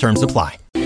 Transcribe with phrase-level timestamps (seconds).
[0.00, 0.79] Terms apply.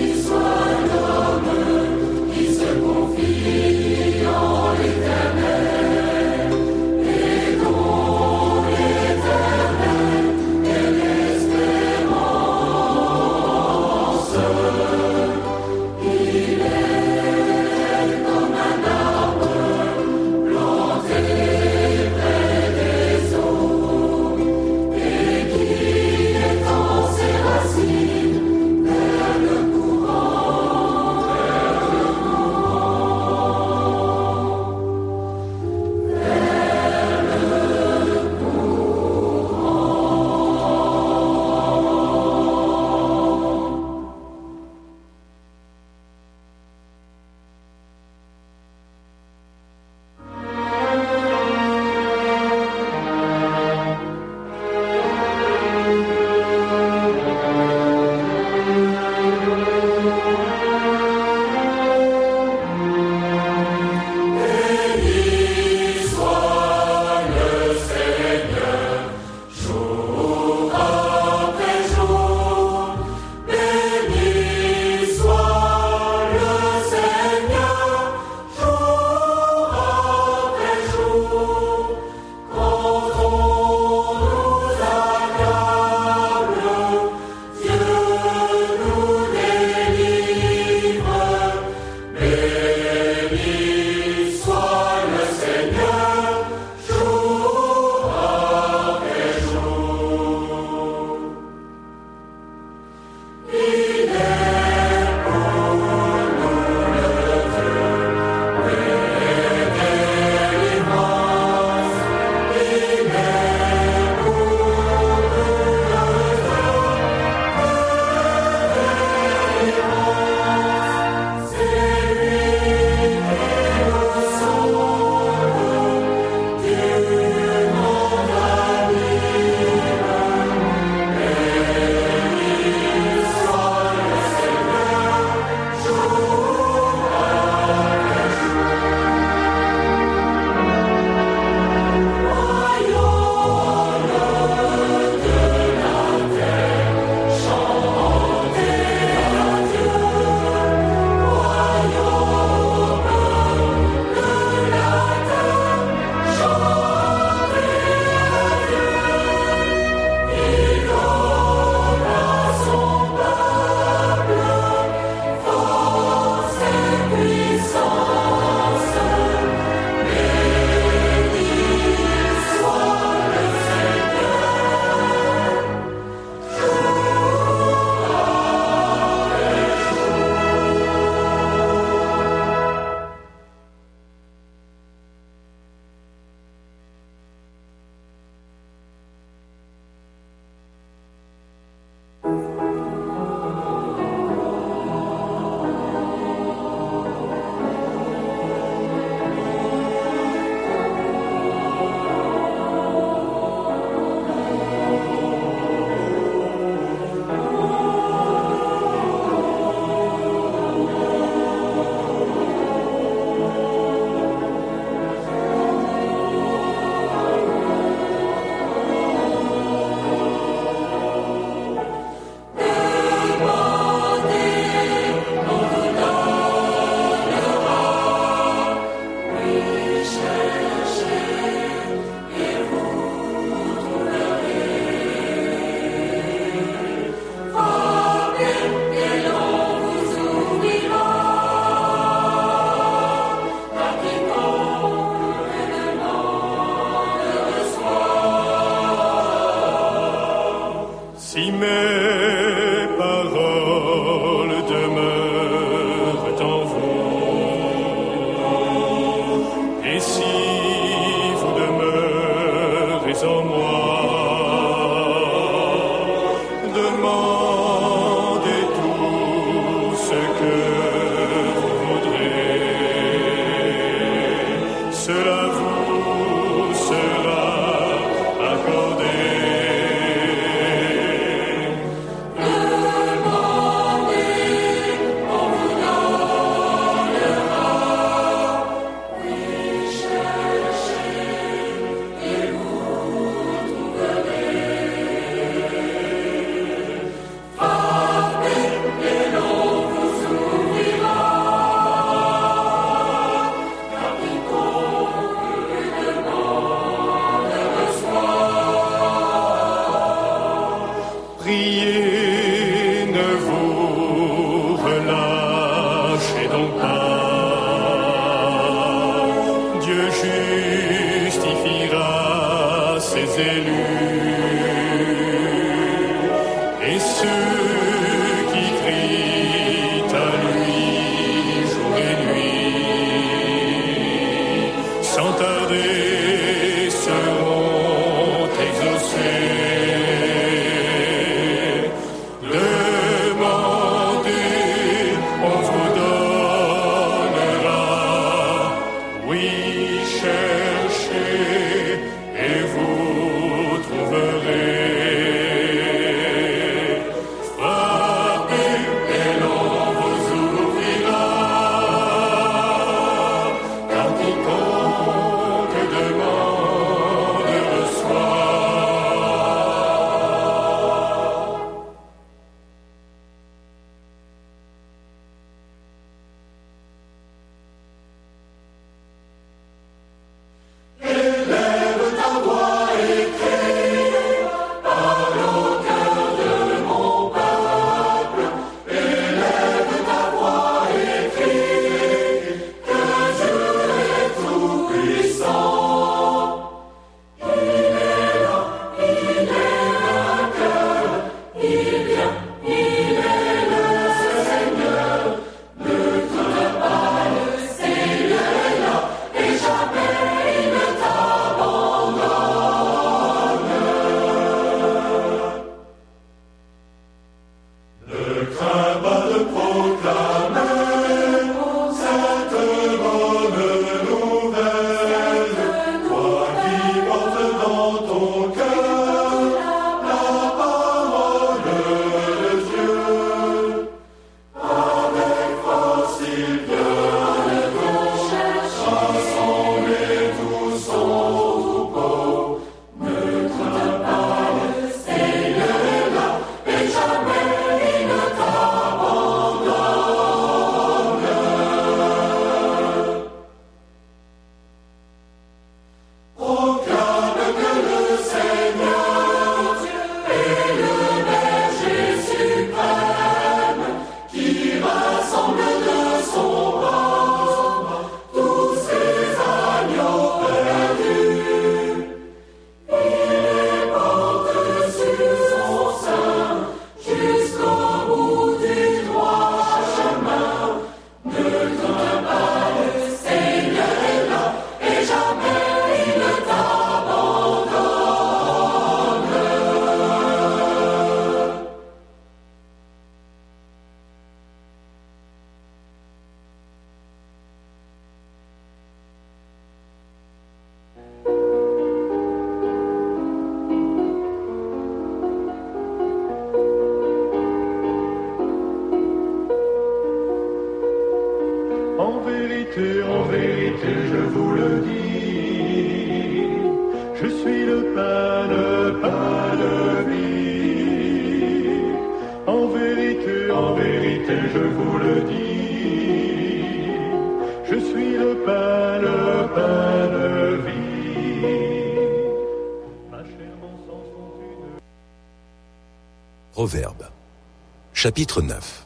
[537.93, 538.85] Chapitre 9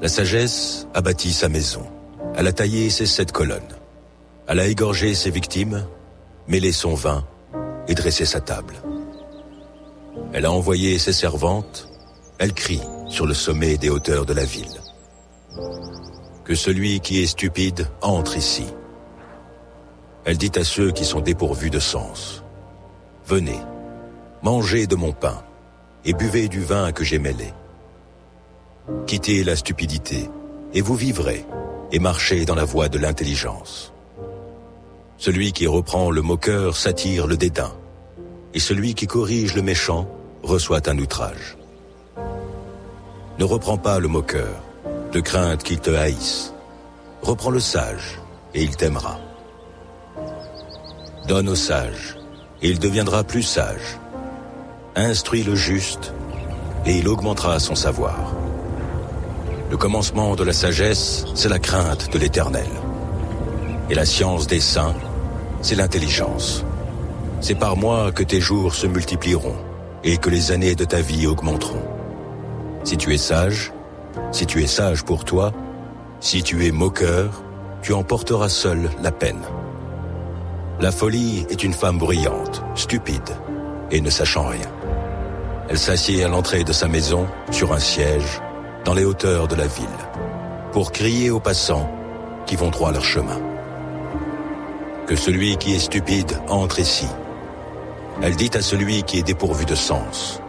[0.00, 1.84] La sagesse a bâti sa maison.
[2.36, 3.76] Elle a taillé ses sept colonnes.
[4.46, 5.84] Elle a égorgé ses victimes,
[6.46, 7.24] mêlé son vin
[7.88, 8.74] et dressé sa table.
[10.32, 11.88] Elle a envoyé ses servantes.
[12.38, 14.80] Elle crie sur le sommet des hauteurs de la ville.
[16.44, 18.66] Que celui qui est stupide entre ici.
[20.24, 22.44] Elle dit à ceux qui sont dépourvus de sens.
[23.26, 23.58] Venez,
[24.42, 25.42] mangez de mon pain
[26.04, 27.52] et buvez du vin que j'ai mêlé.
[29.06, 30.30] Quittez la stupidité,
[30.72, 31.44] et vous vivrez,
[31.90, 33.92] et marchez dans la voie de l'intelligence.
[35.18, 37.72] Celui qui reprend le moqueur s'attire le dédain,
[38.54, 40.06] et celui qui corrige le méchant
[40.42, 41.56] reçoit un outrage.
[43.38, 44.62] Ne reprends pas le moqueur,
[45.12, 46.52] de crainte qu'il te haïsse.
[47.22, 48.20] Reprends le sage,
[48.54, 49.18] et il t'aimera.
[51.26, 52.16] Donne au sage,
[52.62, 53.98] et il deviendra plus sage
[55.04, 56.12] instruis le juste,
[56.86, 58.32] et il augmentera son savoir.
[59.70, 62.68] Le commencement de la sagesse, c'est la crainte de l'Éternel.
[63.90, 64.94] Et la science des saints,
[65.60, 66.64] c'est l'intelligence.
[67.40, 69.56] C'est par moi que tes jours se multiplieront,
[70.02, 71.82] et que les années de ta vie augmenteront.
[72.84, 73.72] Si tu es sage,
[74.32, 75.52] si tu es sage pour toi,
[76.20, 77.42] si tu es moqueur,
[77.82, 79.42] tu en porteras seul la peine.
[80.80, 83.36] La folie est une femme brillante, stupide,
[83.90, 84.75] et ne sachant rien.
[85.68, 88.40] Elle s'assied à l'entrée de sa maison, sur un siège,
[88.84, 89.86] dans les hauteurs de la ville,
[90.72, 91.90] pour crier aux passants
[92.46, 93.40] qui vont droit leur chemin.
[95.06, 97.08] Que celui qui est stupide entre ici.
[98.22, 100.40] Elle dit à celui qui est dépourvu de sens.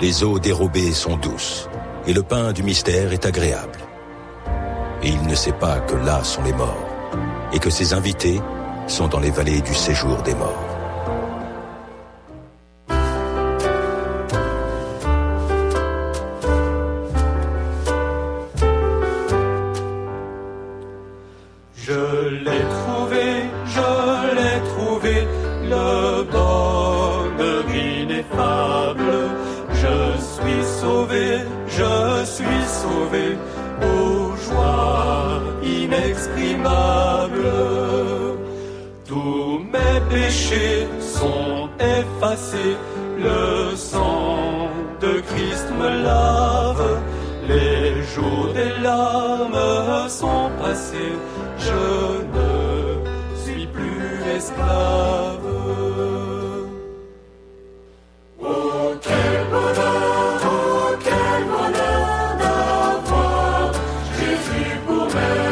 [0.00, 1.68] Les eaux dérobées sont douces,
[2.06, 3.78] et le pain du mystère est agréable.
[5.04, 6.88] Et il ne sait pas que là sont les morts,
[7.52, 8.40] et que ses invités
[8.88, 10.73] sont dans les vallées du séjour des morts.
[65.16, 65.43] over.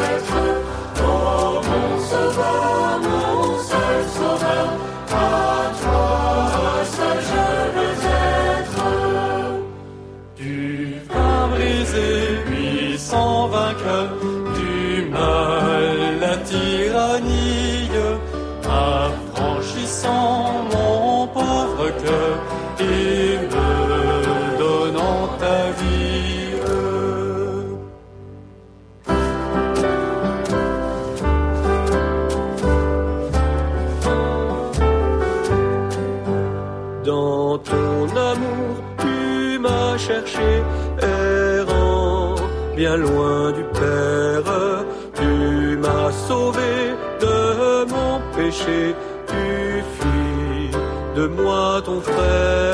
[48.53, 50.71] tu fuis
[51.15, 52.72] de moi ton frère.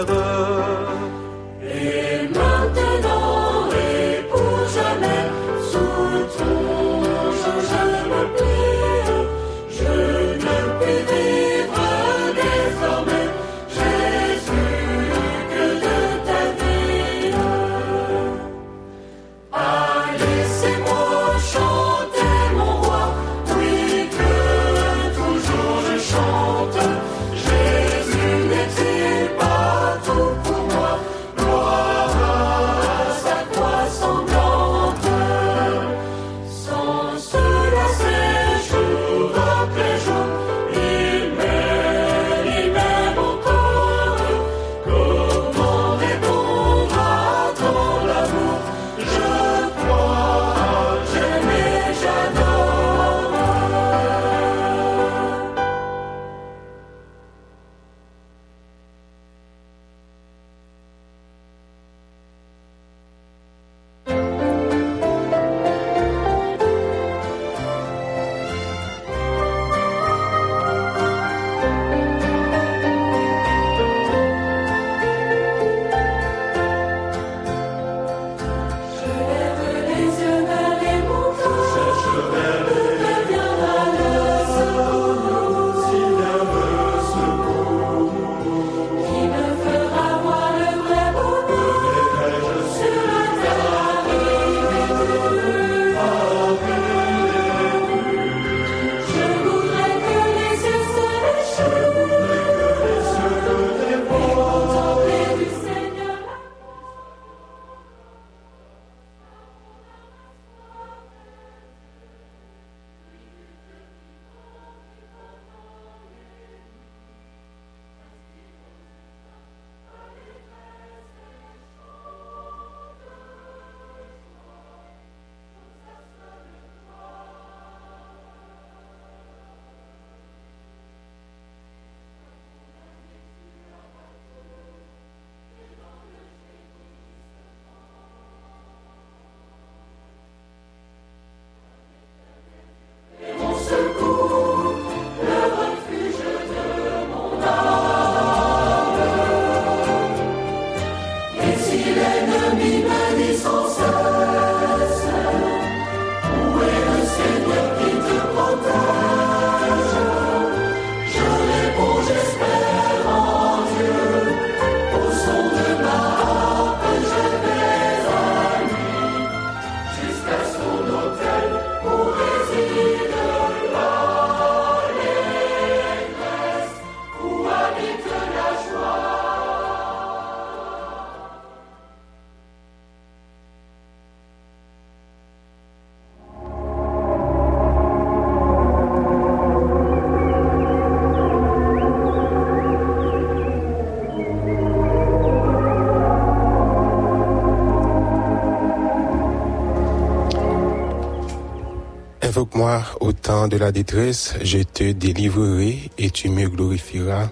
[202.39, 207.31] Invoque-moi au temps de la détresse, je te délivrerai et tu me glorifieras.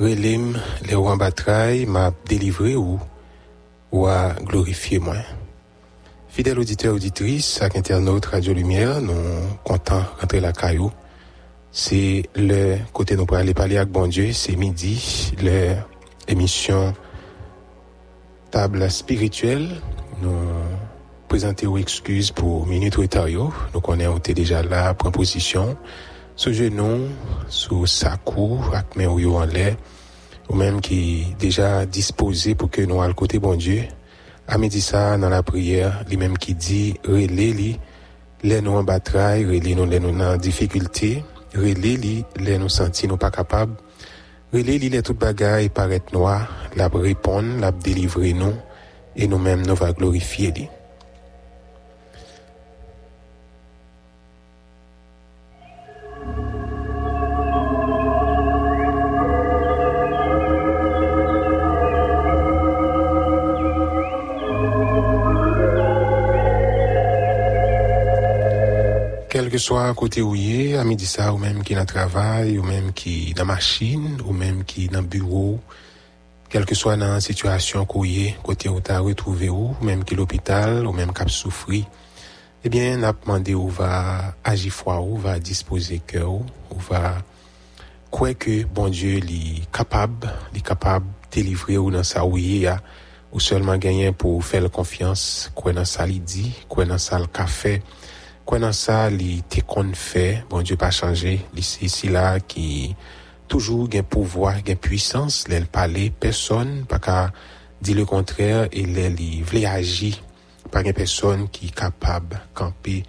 [0.00, 2.98] Relim, les rois bataille m'a délivré ou,
[3.92, 5.16] ou à glorifier moi.
[6.30, 9.12] Fidèle auditeur, auditrice, à internaute Radio Lumière, nous
[9.62, 10.90] content rentrer la caillou.
[11.70, 15.34] C'est le côté nous pour aller parler avec bon Dieu, c'est midi,
[16.26, 16.94] l'émission
[18.50, 19.82] table spirituelle.
[21.28, 23.28] Présenter aux excuses pour minute retard.
[23.28, 23.52] yo.
[23.74, 25.76] Nous connaissons déjà là, pour position,
[26.34, 27.08] sous genou,
[27.48, 29.76] sous sa cou, avec yo en l'air,
[30.48, 33.84] ou même qui déjà disposé pour que nous à le côté bon Dieu.
[34.48, 37.78] À midi ça, dans la prière, lui-même qui dit, relais li,
[38.42, 41.22] les nous en bataille, relais nous, les nous en difficulté,
[41.54, 43.74] relais li, les nous sentis nous pas capables,
[44.50, 48.54] relais li, les toutes bagailles paraît noir, la répondre, la délivrer nous,
[49.14, 50.68] et nous-mêmes nous va glorifier li.
[69.58, 72.60] Que soit côté où y est, à midi ça, ou même qui dans le travail,
[72.60, 75.58] ou même qui dans la machine, ou même qui dans le bureau,
[76.48, 80.04] quel que soit dans la situation qu'on est, côté où tu as retrouvé ou même
[80.04, 81.84] qui l'hôpital, ou même qui souffri,
[82.62, 87.16] eh bien, on a demandé où va agir foi, où va disposer cœur, où va
[88.12, 92.64] quoi que bon Dieu est capable, est capable de délivrer ou dans sa où y
[92.64, 92.70] est,
[93.32, 95.82] ou seulement gagner pour faire confiance, quoi dans
[96.24, 97.82] dit, quoi dans le café,
[98.48, 102.40] quoi dans ça li te qu'on fait, bon Dieu pas changé, li c'est ici là
[102.40, 102.96] qui
[103.46, 107.30] toujours gain pouvoir, gain puissance, l'elle parler personne pas qu'à
[107.82, 110.24] dire le contraire et l'elle vle agir.
[110.70, 113.02] Par une personne qui capable camper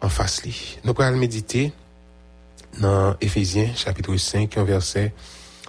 [0.00, 0.78] en face li.
[0.82, 1.74] Nous allons méditer
[2.80, 5.12] dans Éphésiens chapitre 5 verset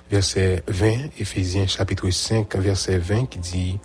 [0.09, 3.79] verset 20, Éphésiens chapitre 5 verset 20 qui dit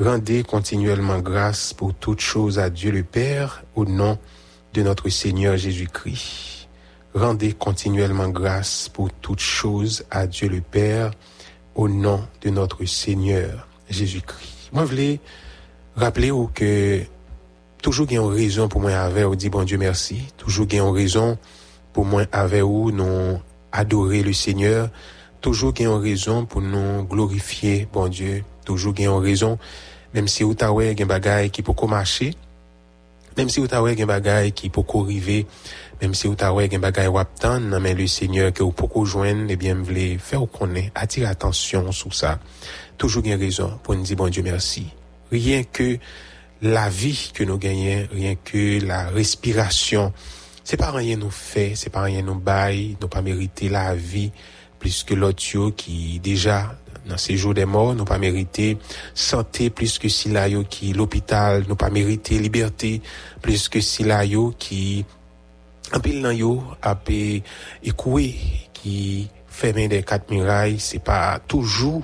[0.00, 4.18] Rendez continuellement grâce pour toutes choses à Dieu le Père au nom
[4.82, 6.68] notre Seigneur Jésus-Christ.
[7.14, 11.12] Rendez continuellement grâce pour toutes choses à Dieu le Père
[11.74, 14.70] au nom de notre Seigneur Jésus-Christ.
[14.72, 15.20] Moi, je voulais
[15.96, 17.02] rappeler que
[17.82, 20.22] toujours qu'il y a une raison pour moi avec ou dire bon Dieu merci.
[20.36, 21.38] Toujours qu'il y a une raison
[21.92, 23.38] pour moi avec ou nous
[23.70, 24.88] adorer le Seigneur.
[25.40, 28.42] Toujours qu'il y a une raison pour nous glorifier bon Dieu.
[28.64, 29.58] Toujours qu'il y a une raison,
[30.14, 32.34] même si ou ta ouais, gen bagay qui peut marcher,
[33.36, 35.46] même si ou ta ouais, gen bagay qui peut arriver,
[36.00, 39.56] même si gen bagay wap tan, nan men le Seigneur que ou peut joindre, eh
[39.56, 42.38] bien, vle faire ou connaît, attirer attention sur ça.
[42.98, 44.86] Toujours a raison pour nous dire bon Dieu merci.
[45.30, 45.98] Rien que
[46.62, 50.12] la vie que nous gagnons, rien que la respiration,
[50.62, 54.32] c'est pas rien nous fait, c'est pas rien nous bail, nous pas mérité la vie
[54.78, 56.74] plus que l'autre qui déjà
[57.08, 58.74] nan sejou de mor, nou pa merite
[59.12, 62.96] sante plis ke sila yo ki l'opital, nou pa merite liberté
[63.44, 65.04] plis ke sila yo ki
[65.94, 67.42] apil nan yo api
[67.84, 68.96] ekouwe e ki
[69.54, 72.02] femen de kat miray, se pa toujou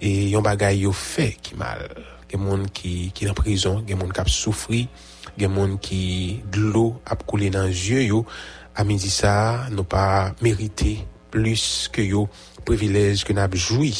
[0.00, 1.86] e yon bagay yo fe ki mal.
[2.30, 4.84] Gen moun ki, ki nan prizon, gen moun kap soufri,
[5.38, 8.24] gen moun ki glou ap koule nan zye yo,
[8.76, 12.26] a midi sa nou pa merite plus ke yo
[12.66, 13.92] privilèj ke nap joui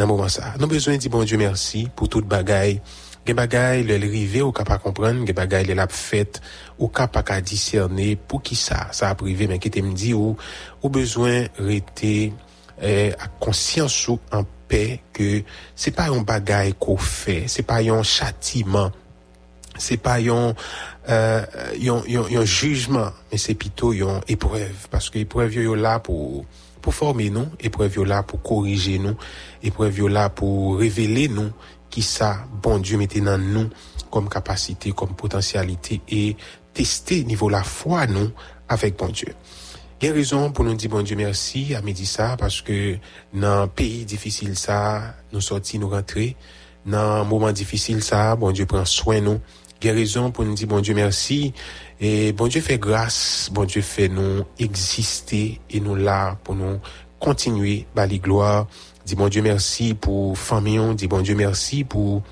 [0.00, 0.54] dans moment ça.
[0.58, 2.80] Besoin de dire bon Dieu merci pour toute bagaille.
[3.26, 6.40] Gen bagay le rive ou capable comprendre, gen bagay le l'a fait
[6.78, 10.36] ou capable discerner pour qui ça ça a privé mais qui te me dit ou
[10.82, 12.32] ou besoin rester
[12.80, 15.42] eh, à conscience ou en paix que
[15.76, 18.90] c'est pas un bagay qu'on fait, c'est pas un châtiment,
[19.76, 20.54] c'est pas un
[21.10, 24.88] euh, jugement, mais c'est plutôt une épreuve.
[24.90, 26.46] Parce que l'épreuve est là pour,
[26.80, 29.16] pour former nous, épreuve là pour corriger nous,
[29.62, 31.50] épreuve là pour révéler nous
[31.90, 33.68] qui ça, bon Dieu, mettait dans nous
[34.10, 36.36] comme capacité, comme potentialité et
[36.72, 38.30] tester niveau la foi nous
[38.68, 39.34] avec bon Dieu.
[40.02, 40.14] Il
[40.54, 42.96] pour nous dire bon Dieu merci à midi ça parce que
[43.34, 46.36] dans un pays difficile ça, nous sortis, nous rentrer.
[46.86, 49.40] Dans un moment difficile ça, bon Dieu prend soin nous.
[49.82, 51.52] Il pour nous dire bon Dieu merci.
[52.02, 56.80] Et bon Dieu fait grâce, bon Dieu fait nous exister et nous là pour nous
[57.18, 58.66] continuer, bali gloire.
[59.04, 62.22] Dis bon Dieu merci pour famille, dis bon Dieu merci pour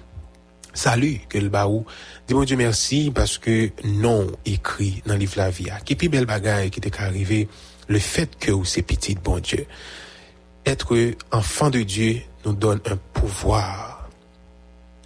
[0.72, 1.84] salut que le baou.
[2.26, 5.68] Dis bon Dieu merci parce que non écrit dans le livre la vie.
[5.84, 7.46] Qui plus belle bagaille qui t'est arrivé,
[7.88, 9.66] le fait que c'est petit bon Dieu.
[10.64, 10.96] Être
[11.30, 14.08] enfant de Dieu nous donne un pouvoir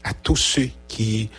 [0.04, 1.30] à tous ceux qui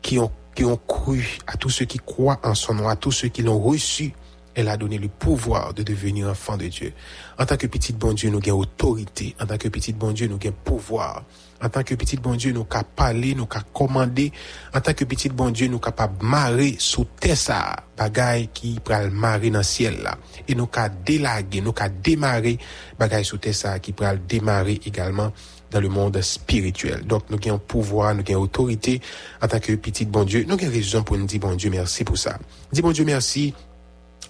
[0.00, 3.12] qui ont qui ont cru, à tous ceux qui croient en son nom, à tous
[3.12, 4.14] ceux qui l'ont reçu,
[4.54, 6.92] elle a donné le pouvoir de devenir enfant de Dieu.
[7.38, 9.34] En tant que petit bon Dieu, nous avons autorité.
[9.40, 11.24] En tant que petit bon Dieu, nous avons pouvoir.
[11.62, 14.32] En tant que petit bon Dieu, nous avons parler, nous avons commander.
[14.72, 19.50] En tant que petit bon Dieu, nous capables marrer sous ça, bagaille qui pral marrer
[19.50, 20.16] dans le ciel là.
[20.46, 22.58] Et nous avons délaguer, nous avons démarrer
[22.98, 25.32] bagaille sous ça qui pral démarrer également
[25.70, 27.04] dans le monde spirituel.
[27.06, 29.00] Donc, nous avons pouvoir, nous avons autorité
[29.42, 30.44] en tant que petit bon Dieu.
[30.46, 32.38] Nous avons raison pour nous dire bon Dieu merci pour ça.
[32.72, 33.54] Dis bon Dieu merci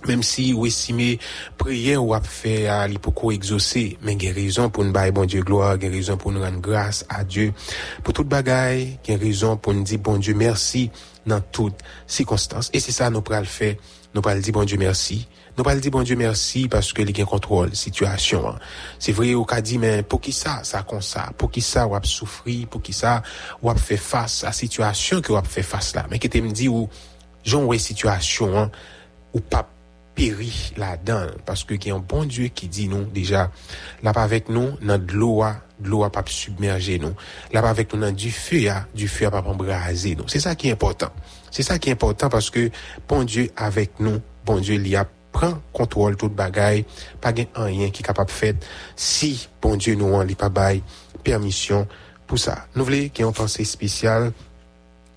[0.07, 1.19] même si ou estimé
[1.57, 5.43] prière ou a fait à l'hypoco exaucé, mais il raison pour nous bailler bon Dieu
[5.43, 7.53] gloire, il raison pour nous rendre grâce à Dieu
[8.03, 10.91] pour toute bagaille, il raison pour nous dire bon Dieu merci
[11.27, 12.71] dans toutes circonstances.
[12.73, 13.77] Et c'est ça nous pral faire,
[14.15, 15.27] nous pral dire bon Dieu merci.
[15.57, 18.49] Nous pral dire bon Dieu merci parce que a contrôle situation.
[18.49, 18.59] hein.
[18.99, 21.87] C'est vrai au cas dit mais pour qui ça ça comme ça, pour qui ça
[21.87, 23.23] ou souffrir, pour qui ça
[23.63, 26.07] ou fait face à situation que ou fait face là.
[26.11, 26.89] Mais qui te me dit ou
[27.45, 28.71] j'en ouais situation hein,
[29.33, 29.69] ou pas
[30.17, 33.51] péri là-dedans parce que y a un bon Dieu qui dit nous déjà
[34.03, 37.15] là pas avec nous dans de l'eau a- de l'eau pas submerger nous
[37.53, 40.55] là pas avec nous dans du feu a, du feu pas embraser nous c'est ça
[40.55, 41.11] qui est important
[41.51, 42.71] c'est ça qui est important parce que
[43.09, 46.87] bon Dieu avec nous bon Dieu il y a prend contrôle toute bagaille
[47.21, 48.57] pas gen rien qui capable fait
[48.95, 50.81] si bon Dieu nous en li pas bail
[51.25, 51.89] permission
[52.27, 52.67] pour ça.
[52.75, 54.33] Nous voulons qu'il y ait une pensée spéciale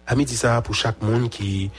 [0.08, 1.70] à midi ça pour chaque monde qui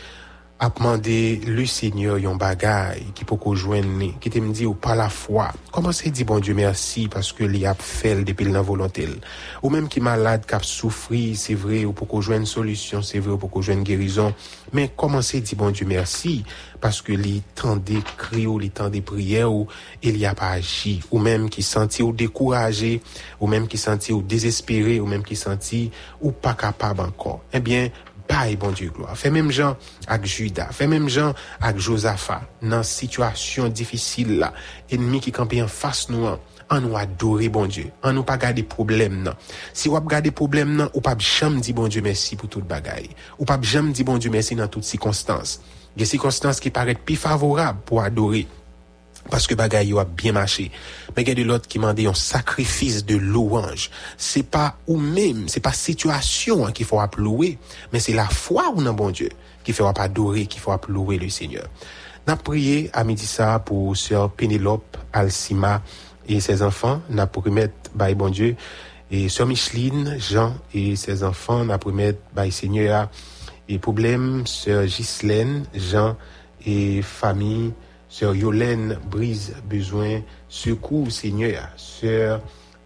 [0.60, 4.96] a demandé le Seigneur yon bagay qui peut joigne qui te me dit ou par
[4.96, 5.52] la foi.
[5.70, 9.08] Comment c'est dit bon Dieu merci parce que li a fait depuis la volonté.
[9.62, 13.32] Ou même qui malade qui a souffri c'est vrai ou pour joigne solution c'est vrai
[13.34, 14.34] ou pour joigne guérison.
[14.72, 16.44] Mais comment c'est dit bon Dieu merci
[16.80, 17.42] parce que li
[17.84, 19.68] des cris ou li temps des prières ou
[20.02, 21.00] il y a pas agi.
[21.12, 23.00] Ou même qui senti ou découragé
[23.40, 27.42] ou même qui senti ou désespéré ou même qui senti ou pas capable encore.
[27.52, 27.90] Eh bien
[28.28, 29.16] Paye bon Diyo gloa.
[29.18, 29.78] Fè mèm jan
[30.10, 31.32] ak Juda, fè mèm jan
[31.64, 34.52] ak Josafa nan situasyon difisil la,
[34.92, 38.36] enmi ki kampe yon fas nou an, an nou adore bon Diyo, an nou pa
[38.40, 39.38] gade problem nan.
[39.72, 43.08] Si wap gade problem nan, ou pap jam di bon Diyo mersi pou tout bagay.
[43.38, 45.58] Ou pap jam di bon Diyo mersi nan tout sikonstans.
[45.98, 48.44] Ge sikonstans ki paret pi favorab pou adore.
[49.46, 50.34] Que bagay yo a bien
[51.22, 53.90] il y a de l'autre qui m'a dit un sacrifice de louange.
[54.16, 57.58] C'est pas ou même, c'est pas situation hein, qu'il faut louer,
[57.92, 59.10] mais c'est la foi ou non bon
[59.98, 61.66] adorer, qui faut louer le Seigneur.
[62.26, 63.26] N'a prié à midi
[64.36, 65.82] Pénélope Alcima
[66.28, 68.56] et ses enfants, n'a pour remettre by bon Dieu.
[69.10, 73.08] Et sœur Micheline, Jean et ses enfants, n'a pour remettre by Seigneur.
[73.68, 76.16] Et problème sœur Ghislaine, Jean
[76.66, 77.72] et famille
[78.08, 81.68] Sœur Yolène Brise besoin secours Seigneur.
[81.76, 82.40] Sœur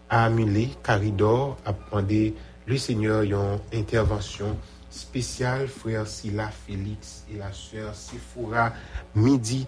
[0.09, 4.57] Amulé Caridor a demandé le Seigneur une intervention
[4.89, 8.73] spéciale frère Silla Félix et la sœur Sephora
[9.15, 9.65] Midi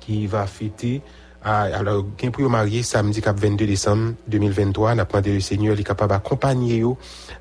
[0.00, 1.02] qui va fêter
[1.44, 5.82] ah, alors, pour yo marié samedi cap 22 décembre 2023, n'a demandé le Seigneur est
[5.82, 6.84] capable d'accompagner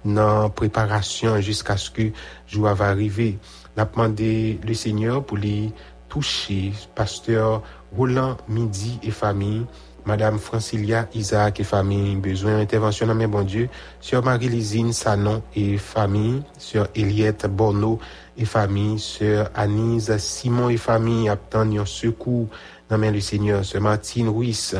[0.03, 2.09] dans préparation jusqu'à ce que
[2.47, 3.37] jour va arriver.
[3.77, 5.71] N'a demandé le Seigneur pour lui
[6.11, 7.63] toucher pasteur
[7.95, 9.65] Roland Midi et famille,
[10.05, 13.69] Madame Francilia Isaac et famille, besoin d'intervention dans mes bon Dieu,
[14.01, 17.97] Sœur Marie-Lysine Sanon et famille, Sœur Eliette Borno
[18.37, 22.47] et famille, Sœur Anise Simon et famille, attendent un secours.
[22.89, 24.75] Dans main du Seigneur, Sœur Martine Ruiz,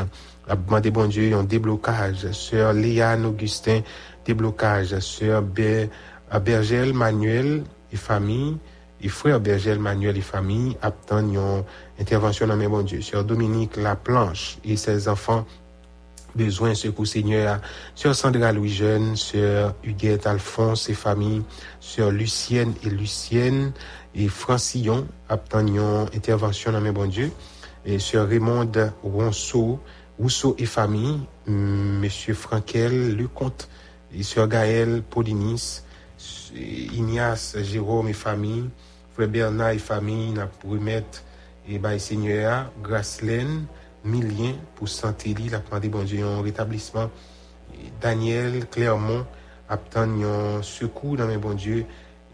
[0.46, 3.80] a bon Dieu un déblocage, Sœur Léane Augustin,
[4.26, 5.88] déblocage, Sœur Ber,
[6.44, 8.58] Bergel Manuel et famille,
[9.02, 11.64] et frère Bergel Manuel et famille attendent une
[12.00, 13.02] intervention dans mes bon Dieu.
[13.02, 15.44] Sœur Dominique Laplanche et ses enfants
[16.34, 17.60] besoin secours Seigneur.
[17.94, 21.42] Sœur Sandra Louis Jeune, Sœur Huguette Alphonse et famille,
[21.80, 23.72] Sœur Lucienne et Lucienne
[24.14, 27.30] et Francillon attendent intervention dans mes bon Dieu.
[27.84, 28.70] Et Sœur Raymond
[29.02, 29.80] Ronceau,
[30.18, 33.68] Rousseau et famille, Monsieur Frankel Lecomte
[34.14, 35.82] et Sœur Gaëlle Polinis,
[36.54, 38.68] Ignace Jérôme et famille,
[39.14, 41.22] Frère Bernard et famille, n'a remettre
[41.68, 43.66] et by Seigneur, Gracelaine,
[44.04, 47.10] Milien pour santé li, la demandé bon Dieu un rétablissement.
[48.00, 49.24] Daniel Clermont
[49.68, 51.84] attend un secours dans mes bon Dieu.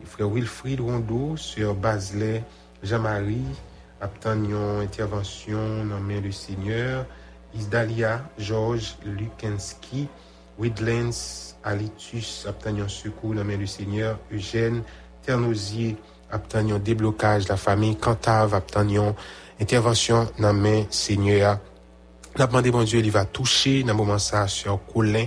[0.04, 2.44] Frère Wilfried Rondeau, Sœur Baselet,
[2.82, 3.44] Jean-Marie,
[4.00, 7.04] attend une intervention dans main du Seigneur.
[7.54, 10.08] Isdalia, Georges Lukenski,
[10.58, 14.18] Widlands, Alitus, obtenir un secours dans main du Seigneur.
[14.32, 14.82] Eugène,
[15.22, 15.96] Ternosier,
[16.32, 17.48] obtenir un déblocage.
[17.48, 19.14] La famille Cantave, obtenir une
[19.60, 21.58] intervention dans main Seigneur.
[22.36, 25.26] La demandé, bon Dieu, il va toucher dans moment ça sur Colin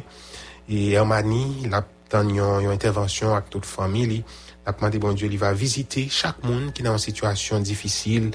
[0.70, 1.68] et Hermanie.
[1.70, 1.84] La
[2.14, 4.24] obtenir une intervention avec toute famille.
[4.66, 8.32] La demandé bon Dieu, il va visiter chaque monde qui est dans une situation difficile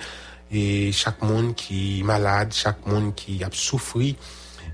[0.50, 4.14] et chaque monde qui est malade, chaque monde qui a souffert,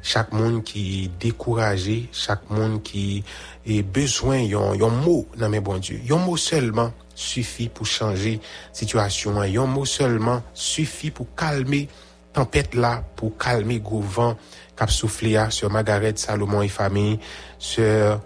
[0.02, 3.24] chaque monde qui est découragé, chaque monde qui
[3.68, 8.40] a besoin d'un yon mot dans mes bon mot seulement suffit pour changer
[8.72, 9.40] situation.
[9.40, 11.88] Un mot seulement suffit pour calmer
[12.32, 14.36] tempête là, pour calmer gros vent
[14.76, 17.18] cap soufflé à sur Margaret Salomon et famille,
[17.58, 18.20] sur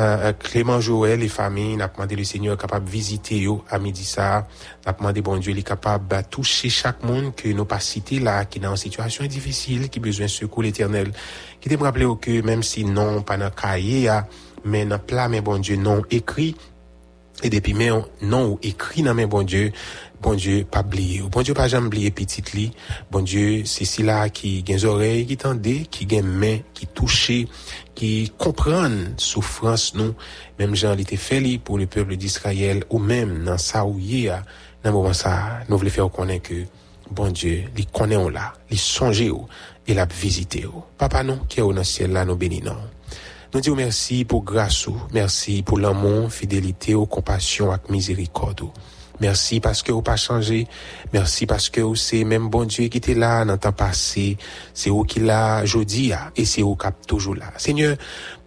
[0.00, 3.78] euh, euh, Clément Joël et famille, n'a demandé le Seigneur capable de visiter yo à
[3.78, 4.48] midi ça,
[4.86, 8.18] n'a demandé bon Dieu, il est capable de toucher chaque monde que nous pas cité
[8.18, 11.12] là, qui est une situation difficile, qui a besoin de secours l'éternel,
[11.60, 14.26] qui te rappeler que même si non, pas dans cahier, ah,
[14.64, 16.56] mais dans plat, mais bon Dieu, non écrit,
[17.42, 17.90] et depuis mais
[18.22, 19.72] non écrit dans mes bon Dieu,
[20.20, 21.22] bon Dieu pas oublier.
[21.30, 22.72] Bon Dieu pas jamais oublier petite li.
[23.10, 27.48] Bon Dieu, c'est si là qui gagne oreilles qui tendait, qui gagne main, qui toucher,
[27.94, 30.14] qui comprennent souffrance nous,
[30.58, 34.20] même Jean il était fait pour le peuple d'Israël ou même dans ça où il
[34.20, 34.42] y a
[34.82, 36.64] dans moment ça, nous voulons faire connaître que
[37.10, 39.46] bon Dieu, il connaît on là, il songe ou,
[39.86, 40.82] il a visité ou.
[40.96, 42.76] Papa non qui est au ciel là nous bénis non.
[43.52, 48.62] Nous disons merci pour grâce, merci pour l'amour, fidélité, compassion et miséricorde.
[49.20, 50.66] Merci parce que vous pas changé.
[51.12, 54.38] Merci parce que vous c'est même bon Dieu qui était là dans le temps passé.
[54.72, 57.52] C'est vous qui l'a aujourd'hui et c'est vous qui toujours là.
[57.58, 57.96] Seigneur,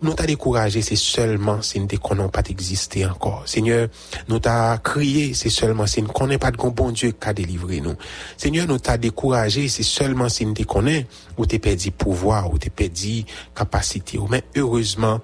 [0.01, 3.43] nous t'a découragé, c'est seulement si nous ne pas d'exister encore.
[3.45, 3.87] Seigneur,
[4.27, 7.33] nous t'a crié, c'est seulement si nous ne connaissons pas de bon Dieu qui a
[7.33, 7.95] délivré nous.
[8.35, 11.05] Seigneur, nous t'a découragé, c'est seulement si nous te connaissons
[11.37, 13.23] ou t'es perdu pouvoir, ou t'es perdu
[13.55, 14.19] capacité.
[14.29, 15.19] Mais heureusement,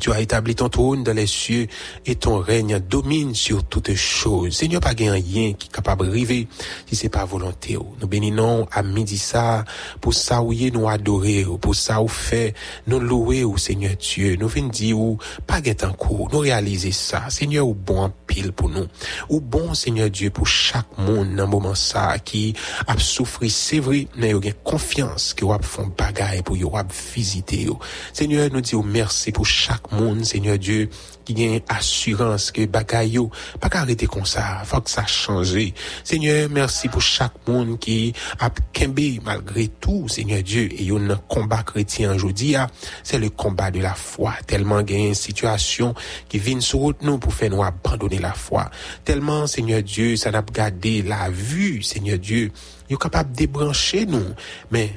[0.00, 1.66] tu as établi ton trône dans les cieux
[2.06, 4.56] et ton règne domine sur toutes choses.
[4.56, 6.48] Seigneur, pas gain rien qui est capable de arriver
[6.86, 7.76] si c'est pas volonté.
[7.76, 7.94] ou.
[8.00, 9.64] Nous bénissons à midi ça
[10.00, 12.54] pour ça où nous adorer, ou pour ça où fait
[12.86, 14.36] nous louer au Seigneur Dieu.
[14.38, 17.28] Nous venons dire ou pas gain en cours, nous réaliser ça.
[17.30, 18.86] Seigneur, ou bon pile pour nous.
[19.28, 22.54] Ou bon Seigneur Dieu pour chaque monde dans moment ça qui
[22.86, 26.70] a souffert, c'est vrai, mais il y a confiance que vous font bagaille pour vous
[27.14, 27.68] visiter.
[28.12, 30.88] Seigneur, nous disons merci pour chaque monde, Seigneur Dieu,
[31.24, 35.56] qui gagne assurance que bagaille yo, pas qu'à arrêter comme ça, faut que ça change.
[36.04, 41.62] Seigneur, merci pour chaque monde qui a kembe malgré tout, Seigneur Dieu, et un combat
[41.62, 42.68] chrétien aujourd'hui, ah,
[43.02, 44.34] c'est le combat de la foi.
[44.46, 45.94] Tellement une situation
[46.28, 48.70] qui vient sur nous pour faire nous abandonner la foi.
[49.04, 52.50] Tellement, Seigneur Dieu, ça n'a pas gardé la vue, Seigneur Dieu,
[52.88, 54.34] il est capable de débrancher nous.
[54.70, 54.92] Mais,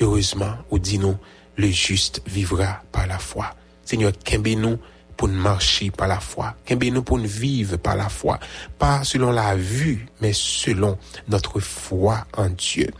[0.00, 1.00] heureusement, ou dit
[1.56, 3.54] le juste vivra par la foi.
[3.84, 4.78] Seigneur, kembe nous
[5.16, 6.54] pour marcher par la foi.
[6.64, 8.38] Kembe nous pour vivre par la foi.
[8.78, 12.90] Pas selon la vue, mais selon notre foi en Dieu.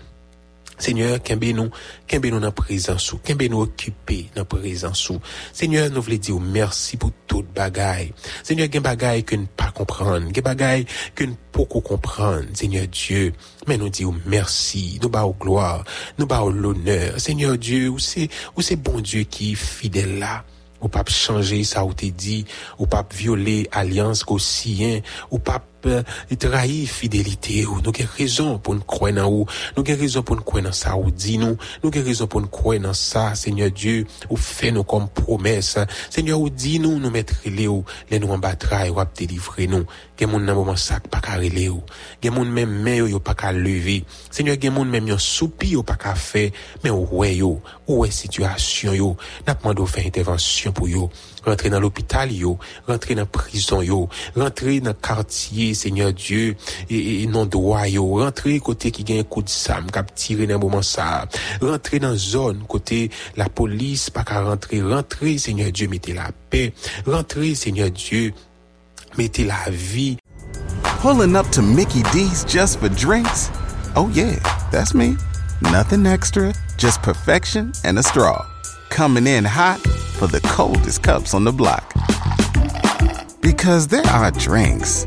[0.77, 1.71] Seigneur, kembe nous,
[2.09, 5.21] kembe nous dans présence ou, nous occuper dans présence ou.
[5.53, 8.13] Seigneur, nous voulons dire merci pour toute bagaille.
[8.43, 13.33] Seigneur, gen bagaille que nous pas comprendre, gen bagaille que pas comprendre, Seigneur Dieu.
[13.69, 15.85] Mais nous disons merci, nous bas gloire,
[16.19, 17.21] nous bas l'honneur.
[17.21, 20.45] Seigneur Dieu, ou c'est, ou c'est bon Dieu qui est fidèle là
[20.81, 22.45] ou pas changer ça ou te dit,
[22.79, 26.03] ou pas violer alliance qu'au sien, ou pas euh,
[26.39, 27.81] trahir fidélité ou.
[27.81, 29.47] Nous avons raison pour nous croire dans ou.
[29.77, 31.57] Nous avons raison pour nous croire dans ça ou dit nous.
[31.83, 35.79] Nous avons raison pour nous croire dans ça Seigneur Dieu ou fait nous comme promesse.
[36.11, 37.85] Seigneur ou dit nous nous mettre les ou.
[38.11, 39.87] Les nous en bataille ou délivrer nous.
[40.15, 41.83] Gen moun nan moment ça pas ka rele ou.
[42.23, 44.05] Gen moun même mais yo pas ka lever.
[44.31, 46.53] Seigneur gen moun même yon soupi yo pas ka faire.
[46.85, 47.61] Mais ouais yo?
[47.89, 49.17] Ou est situation yo?
[49.47, 51.11] N'a demandé faire intervention pour yo.
[51.45, 56.57] Rentrer dans l'hôpital yo, rentrer dans prison yo, rentrer dans quartier Seigneur Dieu
[56.91, 60.59] et, non droit yo, rentrer côté qui gagne un coup de sam cap tirer dans
[60.59, 61.27] moment ça,
[61.61, 66.73] rentrer dans zone côté la police pas qu'à rentrer, rentrer Seigneur Dieu mettez la paix,
[67.07, 68.33] rentrer Seigneur Dieu
[69.19, 70.17] mettez la vie
[71.05, 73.51] Pulling up to Mickey D's just for drinks?
[73.95, 74.37] Oh, yeah,
[74.73, 75.17] that's me.
[75.61, 78.43] Nothing extra, just perfection and a straw.
[78.89, 81.93] Coming in hot for the coldest cups on the block.
[83.43, 85.07] Because there are drinks,